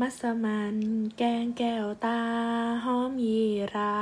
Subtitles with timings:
[0.00, 0.76] มัสมัน
[1.18, 2.20] แกงแก้วตา
[2.84, 3.42] หอมยี
[3.74, 3.96] รา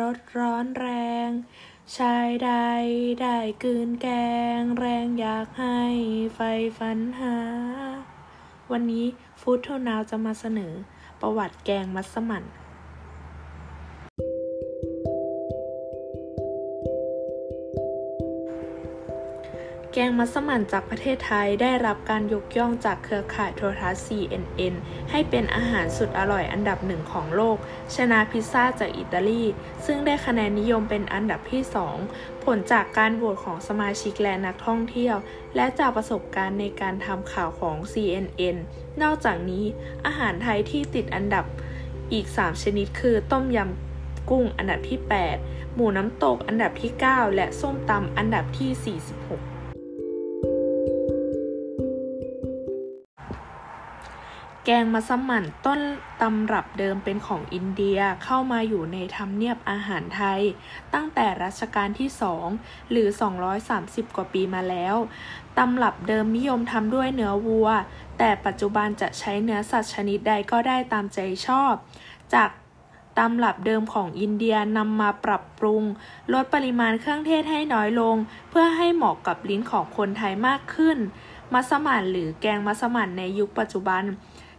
[0.00, 0.88] รสร้อนแร
[1.28, 1.30] ง
[1.96, 2.50] ชายใด
[3.20, 4.08] ได้กืนแก
[4.58, 5.80] ง แรงอยากให้
[6.34, 6.40] ไฟ
[6.78, 7.36] ฝันหา
[8.72, 9.06] วันนี้
[9.40, 10.74] ฟู้ดโทนาวจะมาเสนอ
[11.20, 12.44] ประวัติแกงมัสมั่น
[19.94, 24.74] แกงมัสมั่นจากประเทศไทยได้รับการยกย่องจากเครือข่ายโทรทัศน์ CNN
[25.10, 27.56] ให้เป็นอาหารสุดอร่อยอันดับหนึ่งของโลก
[27.96, 29.44] ชนะพิซซ่าจากอิตาลี
[29.86, 31.62] ซึ่งได้คะแนนนิยมเป็นอันดับที่
[32.02, 35.16] 2 ผลจากการโหวตของสมาชิกและนักท่องเที่ยว
[35.56, 38.56] และจากประสบการณ์ในการทำข่าวของ CNN
[39.02, 39.64] นอกจากนี้
[40.06, 41.44] อาหารไทยที่ติดอันดับ
[42.12, 45.00] อีก 3 ชนิดคือต้มยำกุ้งอันดับที่
[45.38, 49.49] 8 หมูน้ำตกอันดับที่ 9 และส้มตำอันดับที่ 46
[54.72, 55.80] แกงมัสมั่นต้น
[56.22, 60.40] ตำรับเดิมเป็นของอินเดียเข้ามาอยู่ในทำเนียบอาหารไทย
[60.94, 62.46] ตั้งแต่รัชกาลที่สอง
[62.90, 63.08] หรือ
[63.62, 64.96] 230 กว่าปีมาแล้ว
[65.58, 67.68] ตำรับเดิมนิยมทำด้วยเนื้อวัว
[68.18, 71.72] แต่ปัจจุบันจะใช้เนื้อสัตว์ชนิดใดก็ได้ตามใจชอบ
[72.34, 72.50] จาก
[73.18, 75.82] ตำรับเดิมของอินเดียนำมาปรับปรุง
[76.32, 78.16] ลดปริมาณเครื่องเทศให้น้อยลง
[78.50, 80.98] เพื่อให้เหมาะกับลิ้นของคนไทยมากขึ้น
[81.52, 84.04] มัสมั่นหรือแกงมัสมั่นในยุคปัจจุบัน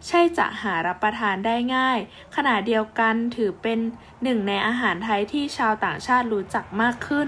[0.08, 2.00] ใช่จะหารับประทานได้ง่าย
[2.36, 3.80] ขณะเดียวกันถือเป็น
[4.24, 7.28] หนึ่งในอาหารไทยที่ชาวต่างชาติรู้จักมากขึ้น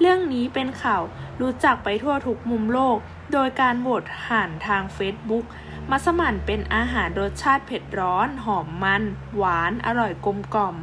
[0.00, 1.02] เรื่องนี้เป็นข่าว
[1.40, 2.96] รู้จักไปทั่วทุกมุมโลก
[3.32, 5.44] โดยการโหวตผ่านทางเฟซบุ๊ก
[5.90, 9.02] มัสมั่นเป็นอาหารรสชาติเผ็ดร้อน หอมมัน
[9.36, 10.76] หวาน อร่อยกลมกล่อม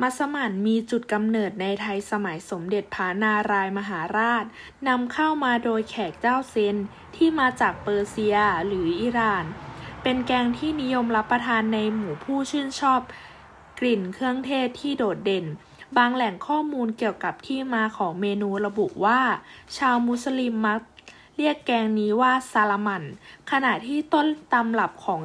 [0.00, 4.44] มัสมั่นมีจุดกำเนิดในไทยสมัยสมเด็จพระนารายมหาราช
[4.88, 6.76] นำเข้ามาโดยแขกเจ้าเซน
[7.16, 9.44] ที่มาจากเปอร์เซียหรืออิหร่าน
[10.02, 13.00] เป็นแกงที่นิยมรับประทานในหมู่ผู้ชื่นชอบ
[13.78, 15.46] กลิ่นเครื่องเทศที่โดดเด่น
[15.96, 19.20] บางแหล่งข้อมูลเกี่ยวกับที่มาของเมนูระบุว่า
[19.78, 20.80] ชาวมุสลิมมัก
[21.36, 23.02] เรียกแกงนี้ว่าซาลามัน
[23.50, 25.20] ขณะที่ต้นตำรับของ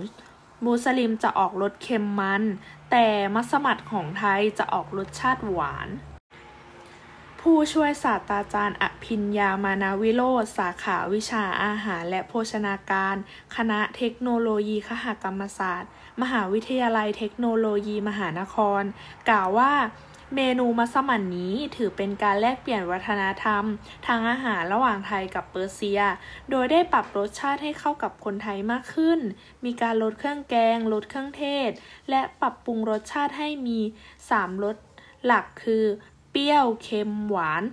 [0.65, 2.43] มุสลิมจะออกรสเค็มมัน
[2.91, 5.87] แต่มัสมั่นของไทยจะออกรสชาติหวาน
[7.49, 13.15] ผู้ช่วยศาสตราจารย์ อภิญญามานาวิโรธสาขาวิชาอาหารและโภชนาการ
[13.55, 15.89] คณะเทคโนโลยีคหกรรมศาสตร์
[16.21, 18.83] มหาวิทยาลัยเทคโนโลยีมหานคร
[19.29, 19.73] กล่าวว่า
[20.35, 23.63] เมนูมัสมั่นนี้ถือเป็นการแลกเปลี่ยนวัฒนธรรม
[24.07, 26.01] ทางอาหารระหว่างไทยกับเปอร์เซีย
[26.49, 29.19] โดยได้ปรับรสชาติให้เข้ากับคนไทยมากขึ้น
[29.65, 31.69] มีการลดเครื่องแกง ลดเครื่องเทศ
[32.09, 33.79] และปรับปรุงรสชาติให้มี
[34.21, 34.77] 3 รส
[35.25, 35.85] หลักคือ
[36.37, 37.63] รี้ยว เค็ม หวาน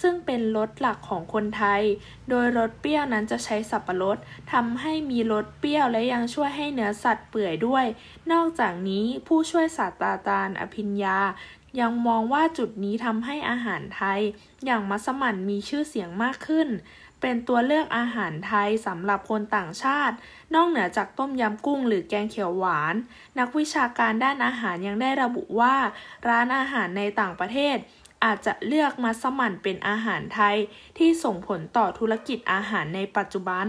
[0.00, 1.82] ซึ่งเป็นรสหลักของคนไทย
[2.28, 4.16] โดยรสเปรี้ยวนั้นจะใช้สับปะรด
[4.52, 7.84] ทำให้มีรสเปรี้ยวและยังช่วยให้เนื้อสัตว์เปื่อยด้วย
[8.32, 11.18] นอกจากนี้ผู้ช่วยศาสตราจารย์อภิญญา
[11.80, 14.20] ยังมองว่าจุดนี้ทำให้อาหารไทย
[14.64, 16.68] อย่างมัสมั่นมีชื่อเสียงมากขึ้น
[17.20, 20.16] เป็นตัวเลือกอาหารไทยสำหรับคนต่างชาติ
[20.54, 22.94] นอกเหนือจากต้มยำกุ้งหรือแกงเขียวหวาน
[23.38, 25.74] นักวิชาการด้านอาหารยังได้ระบุว่า
[26.28, 27.76] ร้านอาหารในต่างประเทศ
[28.24, 30.56] อาจจะเลือกมัสมั่นเป็นอาหารไทย
[30.98, 33.68] ที่ส่งผลต่อธุรกิจอาหารในปัจจุบัน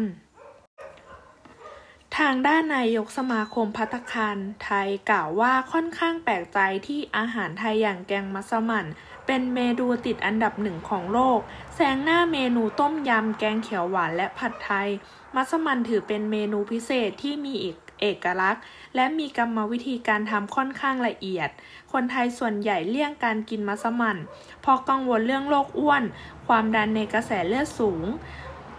[2.17, 8.85] ทางด้านนายกสมาคมพัตคารไทยกล่าวว่าค่อนข้างแปลกใจที่อาหารไทยอย่างแกงมัสมั่น
[9.28, 11.40] เป็นเมนูติดอันดับหนึ่งของโลก
[11.75, 14.90] แซงหน้าเมนูต้มยำแกงเขียวหวานและผัดไทย
[15.35, 18.63] มัสมั่นถือเป็นเมนูพิเศษที่มีเอก เอกลักษณ์
[18.95, 21.50] และมีกรรมวิธีการทำค่อนข้างละเอียด
[21.91, 24.17] คนไทยส่วนใหญ่เลี่ยงการกินมัสมั่น
[24.62, 26.03] เพราะกังวลเรื่องโรคอ้วน
[26.47, 28.03] ความดันในกระแสเลือดสูง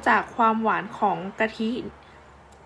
[0.06, 1.71] จากความหวานของกะทิ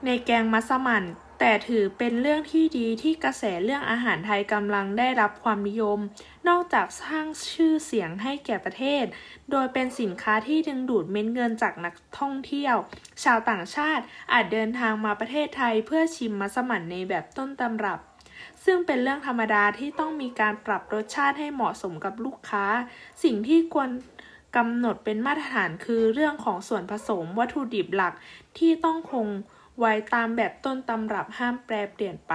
[0.05, 1.05] ในแกงมัสมั่น
[1.39, 5.99] แต่ถือเป็นเรื่องที่ดีที่กระแสเรื่องอาหารไทยกำลังได้รับความนิยม
[6.49, 9.05] นอกจากสร้างชื่อเสียงให้แก่ประเทศ
[9.51, 12.77] โดยเป็นสินค้าที่ดึงดูดเม็ดเงินจากนักท่องเที่ยว
[13.25, 18.01] ชาวต่างชาติอาจเดินทางมาประเทศไทยเพื่อชิมมัสมั่นในแบบต้นตำรับ
[18.65, 22.65] ซึ่งเป็นเรื่องธรรมดาที่ต้องมีการปรับรสชาติให้เหมาะสมกับลูกค้า
[23.23, 23.91] สิ่งที่ควร
[24.57, 28.15] กำหนดเป็นมาตรฐานคือเรื่องของส่วนผสมวัตถุดิบหลัก
[28.59, 29.27] ที่ต้องคง
[29.79, 32.35] ไว้ตามแบบต้นตำรับห้ามแปรเปลี่ยนไป